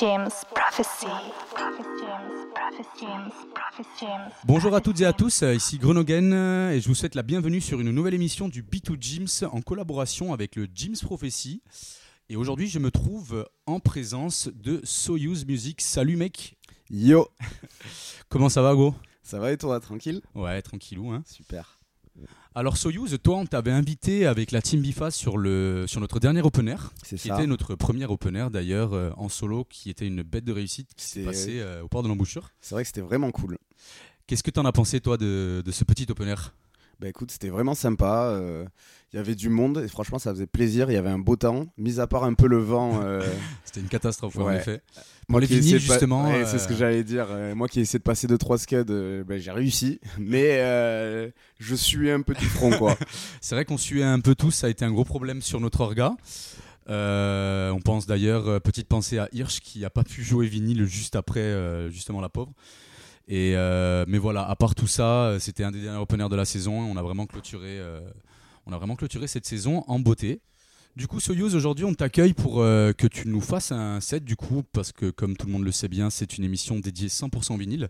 [0.00, 1.06] James Prophecy.
[4.44, 6.32] Bonjour à toutes et à tous, ici Grenogen
[6.72, 10.32] et je vous souhaite la bienvenue sur une nouvelle émission du B2 James en collaboration
[10.32, 11.62] avec le James Prophecy.
[12.28, 15.80] Et aujourd'hui, je me trouve en présence de Soyuz Music.
[15.80, 16.56] Salut mec
[16.90, 17.28] Yo
[18.28, 20.22] Comment ça va, Go Ça va et toi, tranquille?
[20.34, 21.12] Ouais, tranquillou.
[21.12, 21.22] Hein.
[21.24, 21.78] Super.
[22.54, 26.40] Alors Soyuz, toi, on t'avait invité avec la Team Bifa sur, le, sur notre dernier
[26.42, 27.34] open air, C'est qui ça.
[27.34, 30.90] était notre premier open air d'ailleurs euh, en solo, qui était une bête de réussite
[30.94, 32.50] qui s'est C'est- passée euh, au port de l'embouchure.
[32.60, 33.58] C'est vrai que c'était vraiment cool.
[34.28, 36.54] Qu'est-ce que t'en as pensé, toi, de, de ce petit open air
[37.04, 38.30] Bah écoute, c'était vraiment sympa.
[38.32, 38.64] euh,
[39.12, 40.90] Il y avait du monde et franchement, ça faisait plaisir.
[40.90, 43.02] Il y avait un beau temps, mis à part un peu le vent.
[43.04, 43.20] euh,
[43.66, 44.80] C'était une catastrophe, en effet.
[45.28, 47.26] moi les vinyles, justement, Ouais, euh, c'est ce que j'allais dire.
[47.28, 50.00] euh, moi qui ai essayé de passer 2-3 scuds, euh, bah, j'ai réussi.
[50.18, 51.28] Mais euh,
[51.58, 52.96] je suis un petit front, quoi.
[53.42, 55.82] C'est vrai qu'on suait un peu tous, ça a été un gros problème sur notre
[55.82, 56.14] orga.
[56.88, 60.84] Euh, on pense d'ailleurs, euh, petite pensée à Hirsch qui n'a pas pu jouer vinyle
[60.86, 62.52] juste après, euh, justement la pauvre.
[63.30, 66.36] Euh, mais voilà, à part tout ça, euh, c'était un des derniers open air de
[66.36, 66.78] la saison.
[66.78, 68.00] On a vraiment clôturé, euh,
[68.66, 70.40] on a vraiment clôturé cette saison en beauté.
[70.96, 74.62] Du coup, Soyuz, aujourd'hui, on t'accueille pour que tu nous fasses un set, du coup,
[74.72, 77.88] parce que, comme tout le monde le sait bien, c'est une émission dédiée 100% vinyle.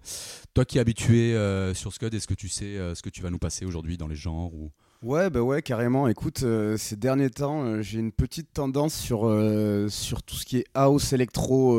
[0.55, 1.37] Toi qui es habitué
[1.75, 4.17] sur Scud, est-ce que tu sais ce que tu vas nous passer aujourd'hui dans les
[4.17, 4.71] genres ou...
[5.03, 6.09] Ouais, bah ouais, carrément.
[6.09, 6.47] Écoute,
[6.79, 9.31] ces derniers temps, j'ai une petite tendance sur,
[9.91, 11.79] sur tout ce qui est house, électro,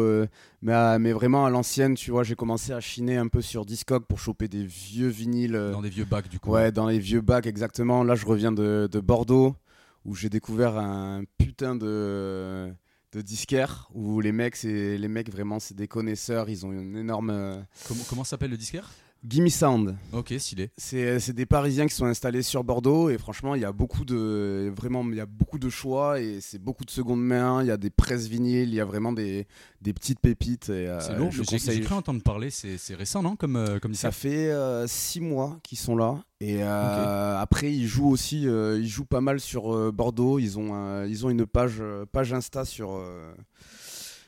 [0.66, 2.24] mais, à- mais vraiment à l'ancienne, tu vois.
[2.24, 5.56] J'ai commencé à chiner un peu sur Discog pour choper des vieux vinyles.
[5.56, 6.50] euh, Dans des vieux bacs, du coup.
[6.52, 8.04] Ouais, dans les vieux bacs, exactement.
[8.04, 9.56] Là, je reviens de, de Bordeaux,
[10.04, 12.74] où j'ai découvert un putain de,
[13.14, 16.50] de disquaire, où les mecs, c'est, les mecs vraiment, c'est des connaisseurs.
[16.50, 17.30] Ils ont une énorme.
[17.30, 18.90] euh, Comment, comment s'appelle le disquaire?
[19.28, 19.95] Gimme Sound.
[20.14, 20.70] Ok, stylé.
[20.78, 24.06] C'est, c'est des Parisiens qui sont installés sur Bordeaux, et franchement, il y a beaucoup
[24.06, 27.62] de, vraiment, il y a beaucoup de choix, et c'est beaucoup de seconde main.
[27.64, 29.48] Il y a des presses vinyles, il y a vraiment des,
[29.81, 30.70] des petites pépites.
[30.70, 34.52] euh, C'est lourd, j'ai cru entendre parler, c'est récent, non Comme, euh, comme Ça fait
[34.52, 36.23] euh, six mois qu'ils sont là.
[36.42, 40.38] Et euh, après, ils jouent aussi, euh, ils jouent pas mal sur euh, Bordeaux.
[40.38, 43.34] Ils ont, ils ont une page, euh, page Insta sur, euh,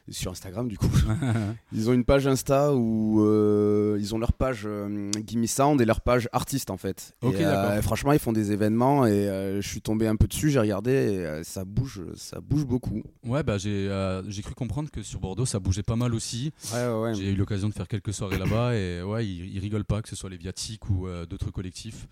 [0.09, 0.89] sur Instagram, du coup.
[1.73, 5.85] Ils ont une page Insta où euh, ils ont leur page euh, Gimme Sound et
[5.85, 7.13] leur page artiste, en fait.
[7.21, 10.27] Ok, et, euh, franchement, ils font des événements et euh, je suis tombé un peu
[10.27, 13.03] dessus, j'ai regardé et ça bouge, ça bouge beaucoup.
[13.25, 13.87] Ouais, bah j'ai
[14.27, 16.51] j'ai cru comprendre que sur Bordeaux, ça bougeait pas mal aussi.
[16.73, 17.15] Ouais, ouais, ouais.
[17.15, 20.09] J'ai eu l'occasion de faire quelques soirées là-bas et ouais, ils, ils rigolent pas, que
[20.09, 22.07] ce soit les Viatiques ou d'autres collectifs.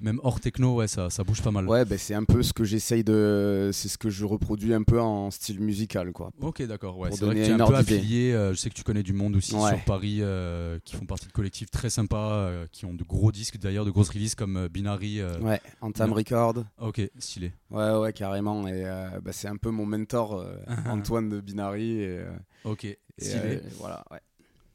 [0.00, 1.68] Même hors techno, ouais, ça, ça bouge pas mal.
[1.68, 3.70] Ouais, ben c'est un peu ce que j'essaye de.
[3.72, 6.30] C'est ce que je reproduis un peu en style musical, quoi.
[6.40, 6.98] Ok, d'accord.
[6.98, 7.08] Ouais.
[7.08, 8.32] Pour donner tu es un peu affilié.
[8.32, 9.70] euh, je sais que tu connais du monde aussi Ouais.
[9.70, 13.32] sur Paris euh, qui font partie de collectifs très sympas, euh, qui ont de gros
[13.32, 15.22] disques d'ailleurs, de grosses releases comme Binary.
[15.40, 16.18] Ouais, Anthem ouais.
[16.18, 16.64] Record.
[16.80, 17.52] Ok, stylé.
[17.70, 18.66] Ouais, ouais, carrément.
[18.68, 18.82] Et
[19.22, 20.44] bah, c'est un peu mon mentor,
[20.88, 22.00] Antoine de Binary.
[22.02, 22.20] Et,
[22.64, 22.86] Ok,
[23.18, 23.60] stylé.
[23.78, 24.20] voilà, ouais.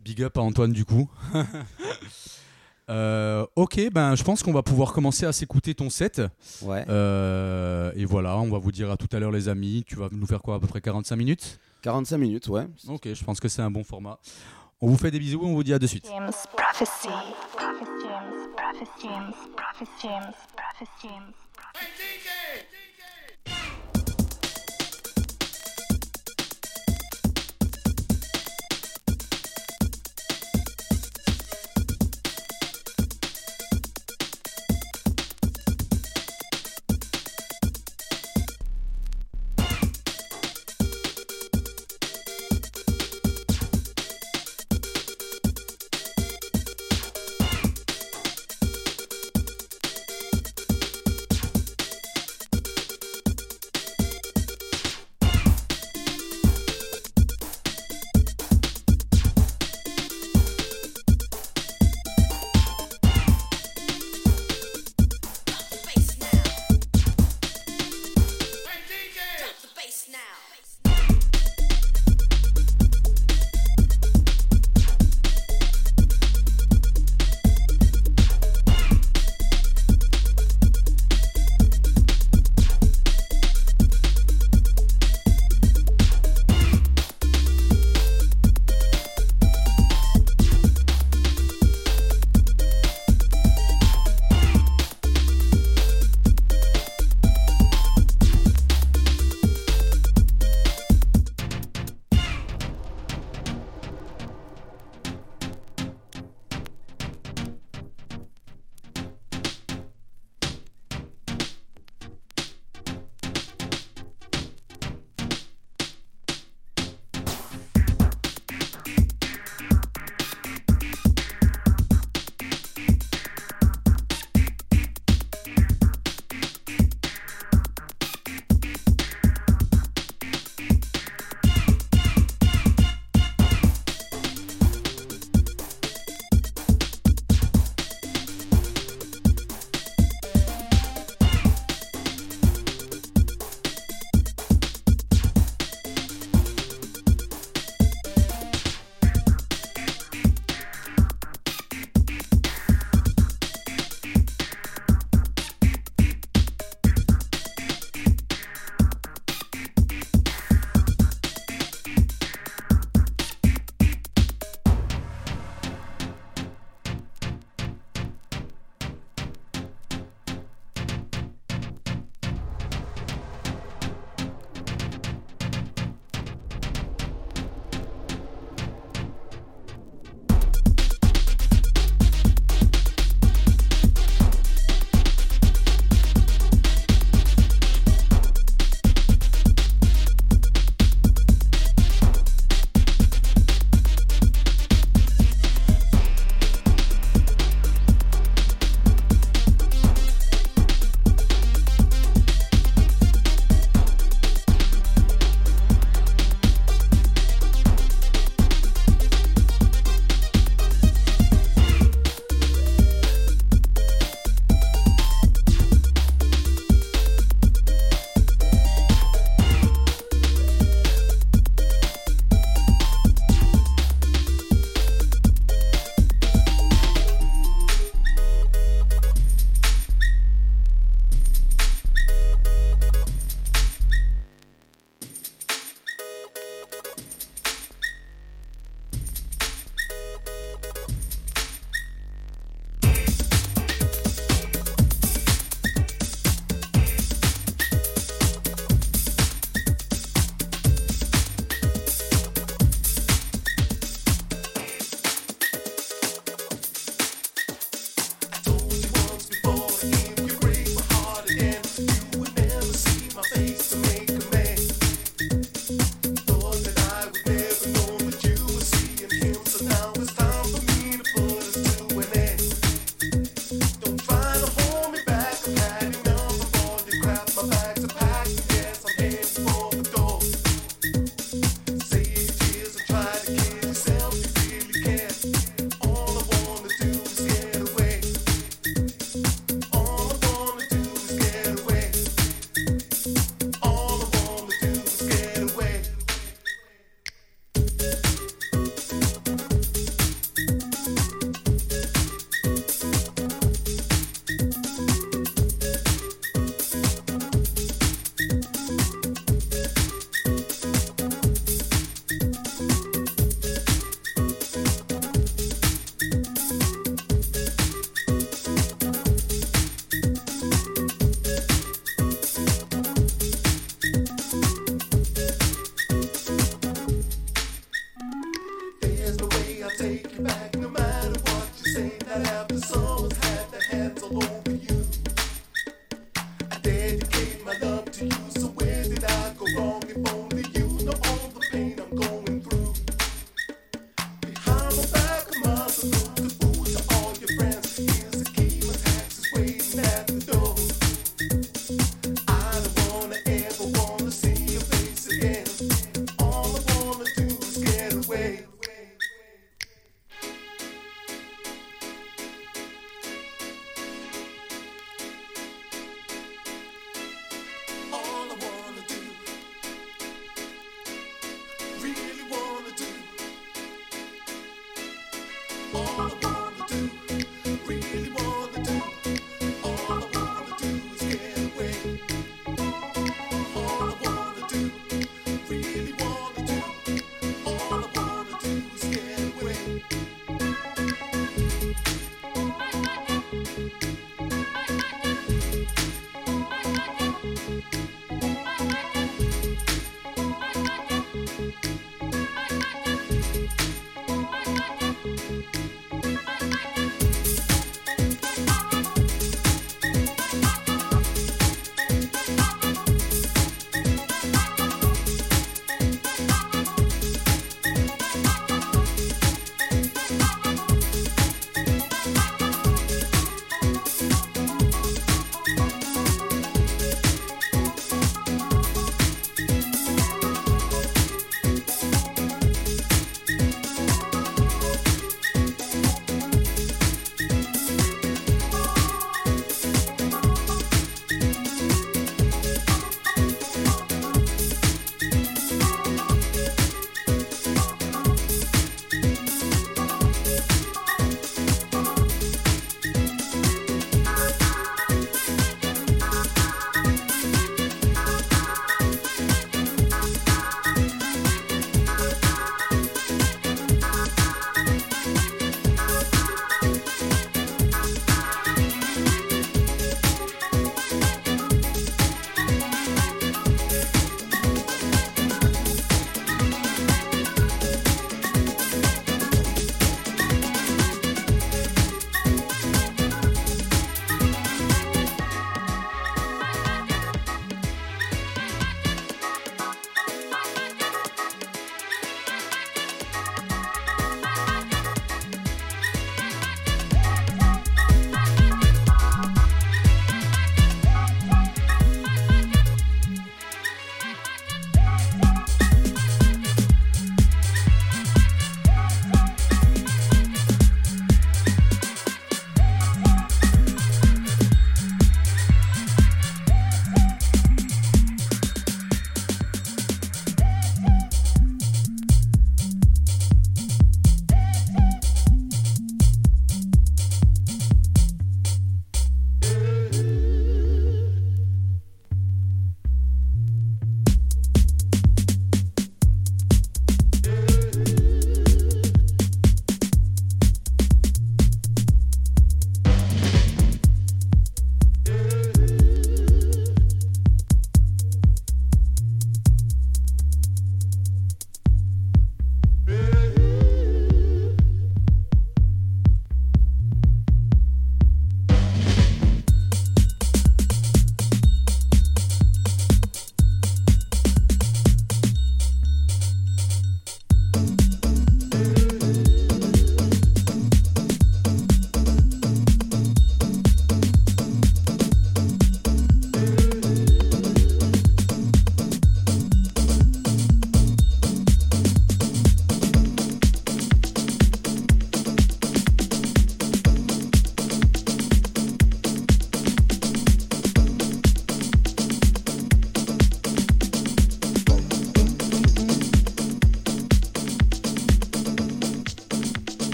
[0.00, 1.10] Big up à Antoine du coup.
[2.88, 6.22] Euh, ok, ben je pense qu'on va pouvoir commencer à s'écouter ton set.
[6.62, 6.84] Ouais.
[6.88, 9.84] Euh, et voilà, on va vous dire à tout à l'heure les amis.
[9.86, 11.58] Tu vas nous faire quoi à peu près 45 minutes?
[11.82, 12.66] 45 minutes, ouais.
[12.88, 14.18] Ok, je pense que c'est un bon format.
[14.80, 16.06] On vous fait des bisous, on vous dit à de suite.
[16.06, 17.08] James Prophecy.
[17.56, 18.52] Prophet James.
[18.56, 19.32] Prophet James.
[19.56, 20.32] Prophet James.
[20.54, 21.32] Prophet James.
[21.72, 22.75] James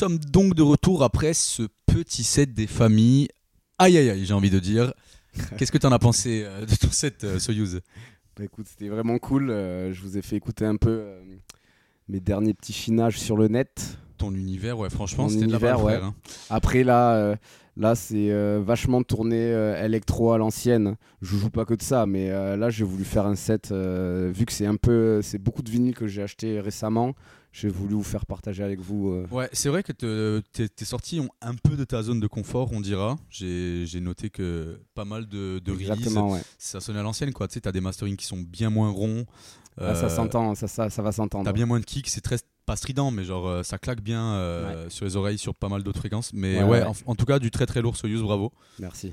[0.00, 3.28] sommes donc de retour après ce petit set des familles.
[3.78, 4.94] Aïe aïe aïe, j'ai envie de dire.
[5.58, 7.82] Qu'est-ce que tu en as pensé euh, de tout cette euh, Soyuz
[8.34, 9.50] Bah, écoute, c'était vraiment cool.
[9.50, 11.20] euh, je vous ai fait écouter un peu euh,
[12.08, 13.98] mes derniers petits chinages sur le net.
[14.16, 15.96] Ton univers, ouais, franchement, c'était de la ouais.
[15.96, 16.14] hein.
[16.48, 17.36] Après là,
[17.80, 20.96] là c'est euh, vachement tourné euh, électro à l'ancienne.
[21.22, 24.46] Je joue pas que de ça, mais euh, là j'ai voulu faire un set vu
[24.46, 27.14] que c'est un peu, c'est beaucoup de vinyles que j'ai acheté récemment.
[27.52, 29.24] J'ai voulu vous faire partager avec vous.
[29.32, 32.28] Ouais, c'est vrai que te- tes, tes sorties ont un peu de ta zone de
[32.28, 33.16] confort, on dira.
[33.28, 36.40] J'ai noté que pas mal de, de releases, ouais.
[36.58, 37.48] ça sonne à l'ancienne, quoi.
[37.48, 39.24] Tu sais, t'as des masterings qui sont bien moins ronds.
[39.80, 41.44] Ah, ça s'entend, ça, ça, ça va s'entendre.
[41.44, 42.36] T'as bien moins de kicks, c'est très
[42.70, 45.82] pas strident, mais genre euh, ça claque bien euh, sur les oreilles sur pas mal
[45.82, 46.32] d'autres fréquences.
[46.32, 46.82] Mais Ouais, ouais, ouais.
[46.86, 48.52] En, en tout cas, du très très lourd Soyuz, bravo.
[48.78, 49.12] Merci.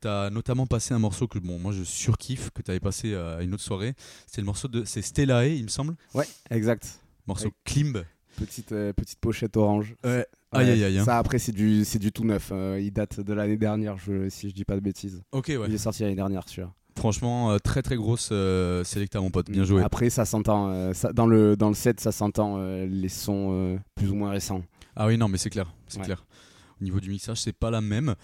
[0.00, 3.42] T'as notamment passé un morceau que bon, moi je surkiffe, que t'avais passé euh, à
[3.42, 3.94] une autre soirée.
[4.26, 4.84] C'est le morceau de.
[4.84, 5.96] C'est Stellae, il me semble.
[6.14, 7.00] Ouais, exact.
[7.26, 7.50] Morceau.
[7.64, 7.98] Klimb.
[8.36, 9.96] Petite, euh, petite pochette orange.
[10.04, 10.24] Ouais.
[10.52, 11.04] Aïe, aïe, aïe, hein.
[11.04, 12.50] Ça après c'est du, c'est du tout neuf.
[12.52, 15.22] euh, il date de l'année dernière, je, si je dis pas de bêtises.
[15.32, 15.58] Ok, ouais.
[15.66, 16.72] Il est sorti l'année dernière, celui-là.
[16.98, 19.50] Franchement, euh, très très grosse euh, Selecta, mon pote.
[19.50, 19.66] Bien Mm.
[19.66, 19.82] joué.
[19.82, 20.68] Après, ça s'entend.
[20.70, 24.14] euh, ça- dans, le, dans le set, ça s'entend euh, les sons euh, plus ou
[24.14, 24.62] moins récents.
[24.96, 25.72] Ah oui, non, mais c'est clair.
[25.86, 26.04] C'est Ouais.
[26.04, 26.26] clair.
[26.80, 28.14] Au niveau du mixage, c'est pas la même.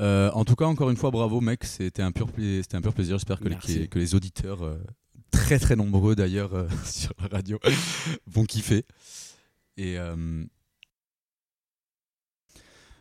[0.00, 1.64] Euh, en tout cas, encore une fois, bravo, mec.
[1.64, 3.16] C'était un pur, pla- c'était un pur plaisir.
[3.18, 3.88] J'espère que les, Merci.
[3.88, 4.76] que les auditeurs, euh,
[5.30, 7.58] très très nombreux d'ailleurs euh, sur la radio,
[8.26, 8.84] vont kiffer.
[9.76, 10.44] Et euh,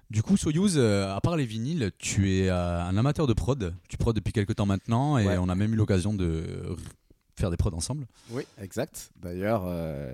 [0.09, 3.73] du coup, Soyuz, euh, à part les vinyles, tu es euh, un amateur de prod.
[3.87, 5.37] Tu prod depuis quelques temps maintenant et Ouais.
[5.37, 6.75] on a même eu l'occasion de
[7.35, 8.05] faire des prods ensemble.
[8.31, 9.11] Oui, exact.
[9.21, 10.13] D'ailleurs, euh,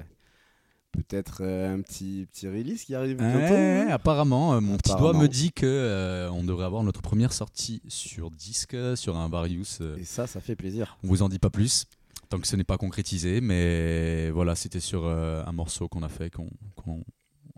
[0.92, 3.92] peut-être un petit, petit release qui arrive Ouais, bientôt.
[3.94, 8.76] apparemment, mon petit doigt me dit que on devrait avoir notre première sortie sur disque,
[8.96, 9.80] sur un Varius.
[9.82, 10.98] euh, Et ça, ça fait plaisir.
[11.04, 11.86] on vous en dit pas plus,
[12.30, 16.30] tant que ce n'est pas concrétisé, mais voilà, c'était sur un morceau qu'on a fait,
[16.30, 16.50] qu'on,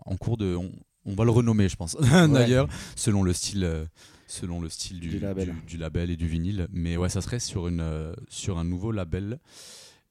[0.06, 0.70] en cours de, on,
[1.08, 1.96] on va le renommer, je pense.
[2.12, 3.84] D'ailleurs, selon le style, euh,
[4.26, 5.54] selon le style du, Du label.
[5.54, 6.68] du- du label et du vinyle.
[6.72, 9.38] Mais ouais, ça serait sur une, euh, sur un nouveau label.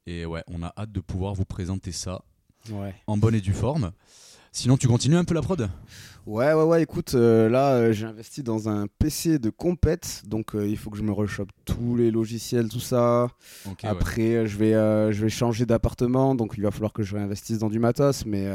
[0.08, 2.24] Et ouais, on a hâte de pouvoir vous présenter ça
[2.72, 2.96] Ouais.
[3.08, 3.92] en bonne et due forme.
[4.52, 5.70] Sinon, tu continues un peu la prod?
[6.26, 10.52] Ouais, ouais, ouais, écoute, euh, là, euh, j'ai investi dans un PC de compète, donc
[10.56, 13.28] il faut que je me rechoppe tous les logiciels, tout ça.
[13.84, 14.72] Après, je, vais,
[15.14, 18.48] je vais changer d'appartement, donc il va falloir que je réinvestisse dans du matos, mais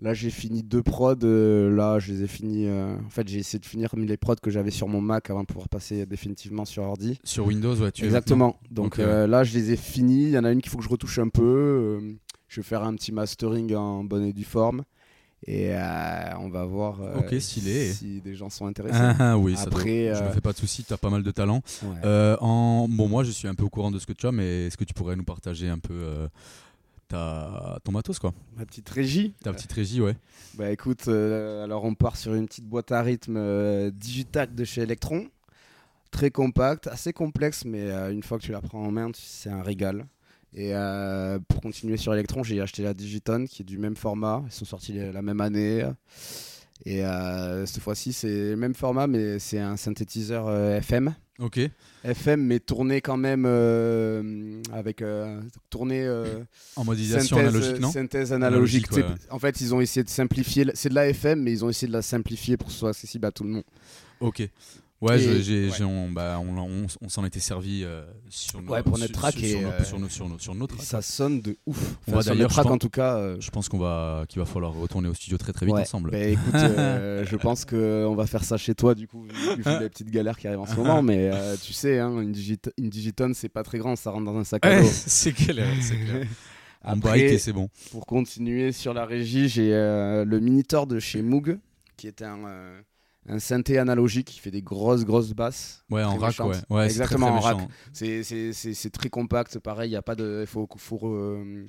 [0.00, 3.38] là, j'ai fini deux prods, euh, là, je les ai finis, euh, en fait, j'ai
[3.38, 6.64] essayé de finir les prods que j'avais sur mon Mac avant de pouvoir passer définitivement
[6.64, 7.18] sur ordi.
[7.24, 10.44] Sur Windows, ouais, tu Exactement, donc euh, là, je les ai finis, il y en
[10.44, 12.00] a une qu'il faut que je retouche un peu,
[12.48, 14.84] je vais faire un petit mastering en bonne et due forme.
[15.46, 15.70] Et
[16.40, 17.92] on va voir euh, Ok, stylé.
[17.92, 18.98] si des gens sont intéressés.
[19.00, 21.10] Ah, ah, oui, ça Après, doit- je me fais pas de soucis, tu as pas
[21.10, 21.62] mal de talent.
[21.84, 22.36] Ouais.
[22.40, 22.88] En...
[22.90, 24.76] Bon, moi, je suis un peu au courant de ce que tu as, mais est-ce
[24.76, 25.94] que tu pourrais nous partager un peu
[27.12, 27.80] euh, ta...
[27.84, 29.34] ton matos, quoi Ma petite régie.
[29.42, 30.16] Ta petite régie, ouais.
[30.54, 34.64] Bah écoute, euh, alors on part sur une petite boîte à rythme euh, Digitac de
[34.64, 35.28] chez Electron.
[36.10, 39.50] Très compacte, assez complexe, mais euh, une fois que tu la prends en main, c'est
[39.50, 40.06] un régal.
[40.54, 44.42] Et euh, pour continuer sur Electron, j'ai acheté la Digitone qui est du même format.
[44.46, 45.84] Ils sont sortis la même année.
[46.84, 51.14] Et euh, cette fois-ci, c'est le même format, mais c'est un synthétiseur euh, FM.
[51.38, 51.60] Ok.
[52.04, 55.04] FM, mais tourné quand même euh, avec
[55.70, 56.08] tourné
[56.76, 60.66] En modélisation synthèse, analogique, non synthèse Analogique, ouais, En fait, ils ont essayé de simplifier.
[60.74, 62.90] C'est de la FM, mais ils ont essayé de la simplifier pour que ce soit
[62.90, 63.64] accessible à tout le monde.
[64.20, 64.48] Ok.
[65.00, 65.74] Ouais, Et- je- j'ai, ouais.
[65.78, 69.12] j'ai- on, bah, on, on- on s'en était servi euh, sur nos, Ouais, pour notre
[69.12, 70.82] track sur, et, sur nos, euh, sur nos- sur nos- sur nos Et tracks.
[70.82, 71.78] ça sonne de ouf.
[72.08, 73.16] On va sur tracks, je pense- en tout cas.
[73.16, 75.82] euh, Je pense qu'on va, qu'il va falloir retourner au studio très très vite ouais.
[75.82, 76.10] ensemble.
[76.10, 79.62] Bah, écoute, euh, je pense qu'on va faire ça chez toi, du coup, vu, les
[79.88, 81.00] petites galères qui arrivent en ce moment.
[81.00, 84.24] Mais euh, tu sais, hein, une, digit- une digitone, c'est pas très grand, ça rentre
[84.24, 84.88] dans un sac à dos.
[84.92, 86.26] c'est clair, c'est clair.
[86.82, 87.68] Après, c'est bon.
[87.92, 91.58] Pour continuer sur la régie, j'ai euh, le Minitor de chez Moog,
[91.96, 92.80] qui est un, euh,
[93.28, 95.84] un synthé analogique qui fait des grosses, grosses basses.
[95.90, 96.46] Ouais, en rack, ouais.
[96.46, 97.68] ouais c'est très, Exactement, très en rack.
[97.92, 100.38] C'est- très compact, pareil, il y a pas de.
[100.42, 101.66] Il faut, faut, euh,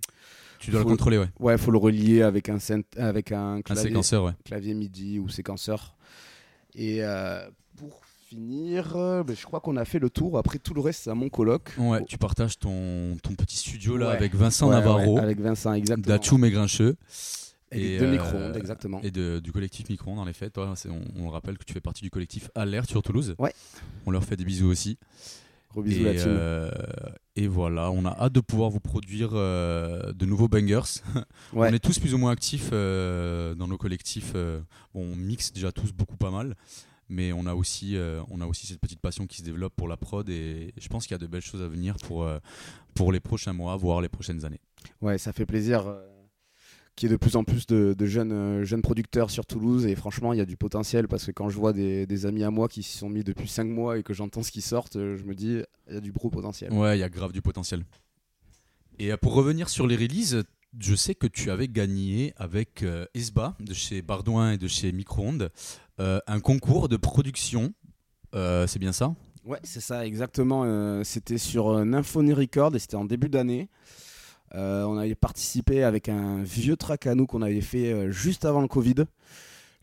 [0.60, 1.30] Tu dois le contrôler, ouais.
[1.40, 4.34] ouais, faut le relier avec un, synth- avec un Un clavier, séquenceur, ouais.
[4.46, 5.96] clavier MIDI ou séquenceur.
[6.76, 7.48] Et euh,
[7.78, 8.94] pour finir,
[9.26, 10.38] ben, je crois qu'on a fait le tour.
[10.38, 11.72] Après, tout le reste, c'est à mon coloc.
[11.80, 14.16] Ouais, tu partages ton, ton petit studio là Ouais.
[14.16, 16.16] avec Vincent Ouais, Navarro, ouais, avec Vincent, exactement.
[16.16, 16.44] d'Achoum
[17.72, 19.00] et de euh, micro-ondes, exactement.
[19.04, 20.50] Et de- du collectif Micro-ondes, en effet.
[20.50, 23.36] Toi, on, on le rappelle que tu fais partie du collectif Alerte sur Toulouse.
[23.40, 23.54] Ouais.
[24.06, 24.98] On leur fait des bisous aussi.
[25.72, 26.24] Gros bisous, et, la team.
[26.30, 26.72] euh,
[27.36, 30.82] et voilà, on a hâte de pouvoir vous produire euh, de nouveaux bangers.
[31.54, 31.70] Ouais.
[31.70, 34.32] On est tous plus ou moins actifs euh, dans nos collectifs.
[34.36, 34.62] euh,
[34.96, 36.56] on mixe déjà tous beaucoup pas mal.
[37.12, 39.88] Mais on a, aussi, euh, on a aussi cette petite passion qui se développe pour
[39.88, 42.38] la prod et je pense qu'il y a de belles choses à venir pour, euh,
[42.94, 44.60] pour les prochains mois, voire les prochaines années.
[45.02, 45.92] Ouais, ça fait plaisir.
[47.00, 49.86] Qui est de plus en plus de, de jeunes, euh, jeunes producteurs sur Toulouse.
[49.86, 52.44] Et franchement, il y a du potentiel parce que quand je vois des, des amis
[52.44, 54.98] à moi qui s'y sont mis depuis 5 mois et que j'entends ce qui sortent,
[54.98, 56.74] euh, je me dis, il y a du gros potentiel.
[56.74, 57.86] Ouais, il y a grave du potentiel.
[58.98, 60.44] Et euh, pour revenir sur les releases,
[60.78, 64.92] je sais que tu avais gagné avec euh, Esba de chez Bardouin et de chez
[64.92, 65.54] Microonde
[66.02, 67.74] euh, un concours de production.
[68.36, 69.16] Euh, c'est bien ça?
[69.46, 70.64] Ouais, c'est ça, exactement.
[70.66, 73.70] Euh, c'était sur Nymphony Record et c'était en début d'année.
[74.56, 78.46] Euh, on avait participé avec un vieux track à nous qu'on avait fait euh, juste
[78.46, 78.96] avant le Covid.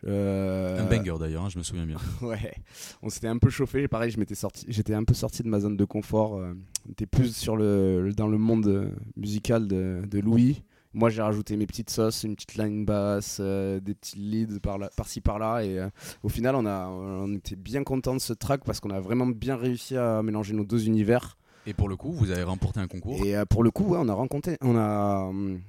[0.06, 1.96] Euh, Un banger d'ailleurs, hein, je me souviens bien.
[2.22, 2.54] Ouais,
[3.02, 3.88] on s'était un peu chauffé.
[3.88, 6.32] Pareil, je m'étais sorti, j'étais un peu sorti de ma zone de confort.
[6.32, 10.62] on était plus sur le, dans le monde musical de, de Louis.
[10.94, 14.78] Moi, j'ai rajouté mes petites sauces, une petite line basse, euh, des petits leads par
[14.78, 15.62] là- par-ci par-là.
[15.62, 15.88] Et euh,
[16.22, 19.26] au final, on, a, on était bien content de ce track parce qu'on a vraiment
[19.26, 21.36] bien réussi à mélanger nos deux univers.
[21.66, 23.24] Et pour le coup, vous avez remporté un concours.
[23.24, 25.60] Et euh, pour le coup, ouais, on a rencontré, on a, hum,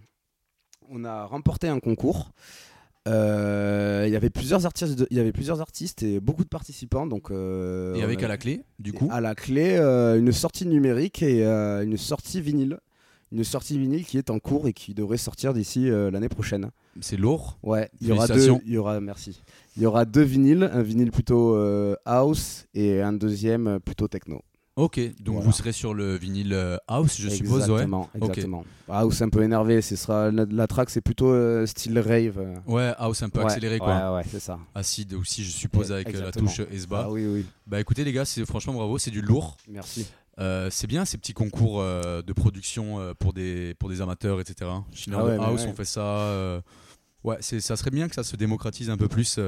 [0.90, 2.32] on a remporté un concours.
[3.08, 6.50] Euh, Il y avait plusieurs artistes, de- il y avait plusieurs artistes et beaucoup de
[6.50, 7.08] participants.
[7.08, 10.32] Donc, euh, Et avec a- à la clé, du coup à la clé, euh, une
[10.32, 12.80] sortie numérique et euh, une sortie vinyle.
[13.34, 16.72] Une sortie vinyle qui est en cours et qui devrait sortir d'ici euh, l'année prochaine.
[17.02, 17.58] C'est lourd.
[17.62, 18.48] Ouais, il y aura deux.
[18.66, 19.42] Il y aura, merci.
[19.76, 24.08] Il y aura deux vinyles, un vinyle plutôt euh, house et un deuxième euh, plutôt
[24.08, 24.42] techno.
[24.78, 25.46] Ok, donc Voilà.
[25.50, 27.82] vous serez sur le vinyle euh, House, je suppose, ouais.
[27.82, 28.64] exactement, exactement.
[28.88, 32.38] House un peu énervé, ce sera la, la track c'est plutôt euh, style rave.
[32.38, 32.54] euh.
[32.68, 34.12] Ouais, House un peu Ouais, accéléré, quoi.
[34.12, 34.60] Ouais, ouais, c'est ça.
[34.76, 36.48] Acide aussi, je suppose, Ouais, avec la exactement.
[36.48, 37.06] touche Esba.
[37.06, 37.46] Ah oui, oui.
[37.66, 39.58] Bah écoutez, les gars, c'est franchement bravo, c'est du lourd.
[39.68, 40.06] Merci.
[40.40, 44.70] Euh, c'est bien ces petits concours de production pour, des, pour des amateurs, etc.
[44.94, 46.62] Chez Ah ouais, House, on fait ça.
[47.24, 49.40] ouais, ça serait bien que ça se démocratise un peu plus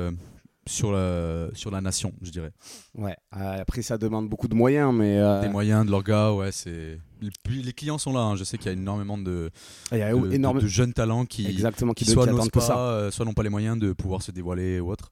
[0.69, 2.51] sur, la, sur la nation, je dirais.
[2.95, 3.15] Ouais.
[3.35, 6.99] Euh, après, ça demande beaucoup de moyens, mais euh, Des moyens, de l'orga, ouais, c'est.
[7.21, 8.35] Les, clients sont là, hein.
[8.35, 9.49] je sais qu'il y a énormément de,
[9.91, 12.61] il y a de, énorme- de- jeunes talents qui, exactement qui, qui soit que pas,
[12.61, 12.77] ça.
[12.79, 15.11] euh, soit n'ont pas les moyens de pouvoir se dévoiler ou autre.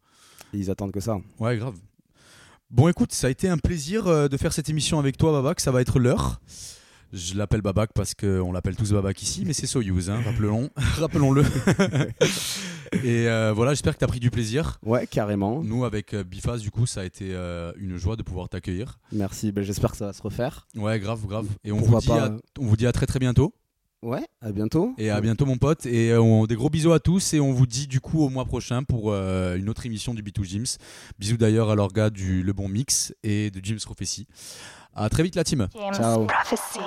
[0.54, 1.18] Ils attendent que ça.
[1.40, 1.76] Ouais, grave.
[2.70, 5.60] Bon, écoute, ça a été un plaisir de faire cette émission avec toi, Babac.
[5.60, 6.40] Ça va être l'heure.
[7.14, 11.44] Je l'appelle Babac parce qu'on l'appelle tous Babac ici, mais c'est Soyuz, hein, rappelons, rappelons-le.
[13.04, 14.80] Et euh, voilà, j'espère que tu as pris du plaisir.
[14.84, 15.62] Ouais, carrément.
[15.64, 19.00] Nous, avec euh, Bifaz, du coup, ça a été euh, une joie de pouvoir t'accueillir.
[19.12, 19.52] Merci.
[19.52, 20.68] Ben, J'espère que ça va se refaire.
[20.76, 21.48] Ouais, grave, grave.
[21.64, 22.30] Et on vous, dit pas, à,
[22.60, 23.54] on vous dit à très très bientôt.
[24.04, 24.94] Ouais, à bientôt.
[25.00, 25.86] Et à bientôt, mon pote.
[25.88, 27.34] Et on- des gros bisous à tous.
[27.34, 30.22] Et on vous dit du coup au mois prochain pour euh, une autre émission du
[30.22, 30.66] B2 James.
[31.18, 34.28] Bisous d'ailleurs à l'orga du Le Bon Mix et de James Prophecy.
[34.94, 35.68] À très vite, la team.
[35.74, 36.26] James Ciao.
[36.28, 36.80] Prophecy.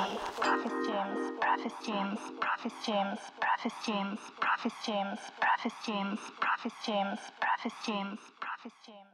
[1.61, 8.73] Prophet James, Prophet James, Prophet James, Prophet James, Prophet James, Prophet James, Prophet James, Prophet
[8.87, 9.10] James.